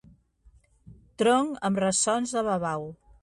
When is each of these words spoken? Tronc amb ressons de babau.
Tronc 1.23 1.61
amb 1.69 1.81
ressons 1.85 2.35
de 2.39 2.45
babau. 2.51 2.89